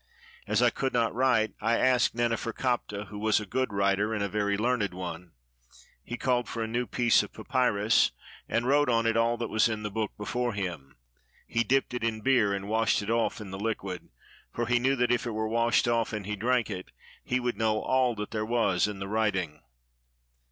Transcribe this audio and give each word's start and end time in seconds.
As 0.47 0.63
I 0.63 0.71
could 0.71 0.93
not 0.93 1.13
write, 1.13 1.53
I 1.61 1.77
asked 1.77 2.15
Naneferkaptah, 2.15 3.09
who 3.09 3.19
was 3.19 3.39
a 3.39 3.45
good 3.45 3.71
writer 3.71 4.15
and 4.15 4.23
a 4.23 4.27
very 4.29 4.57
learned 4.57 4.95
one; 4.95 5.33
he 6.03 6.17
called 6.17 6.49
for 6.49 6.63
a 6.63 6.67
new 6.67 6.87
piece 6.87 7.21
of 7.21 7.31
papyrus, 7.31 8.11
and 8.49 8.65
wrote 8.65 8.89
on 8.89 9.05
it 9.05 9.15
all 9.15 9.37
that 9.37 9.49
was 9.51 9.69
in 9.69 9.83
the 9.83 9.91
book 9.91 10.09
before 10.17 10.53
him. 10.53 10.97
He 11.45 11.63
dipped 11.63 11.93
it 11.93 12.03
in 12.03 12.21
beer, 12.21 12.51
and 12.51 12.67
washed 12.67 13.03
it 13.03 13.11
off 13.11 13.39
in 13.39 13.51
the 13.51 13.59
liquid; 13.59 14.09
for 14.51 14.65
he 14.65 14.79
knew 14.79 14.95
that 14.95 15.11
if 15.11 15.27
it 15.27 15.31
were 15.33 15.47
washed 15.47 15.87
off, 15.87 16.13
and 16.13 16.25
he 16.25 16.35
drank 16.35 16.71
it, 16.71 16.89
he 17.23 17.39
would 17.39 17.55
know 17.59 17.79
all 17.79 18.15
that 18.15 18.31
there 18.31 18.43
was 18.43 18.87
in 18.87 18.97
the 18.97 19.07
writing. 19.07 19.61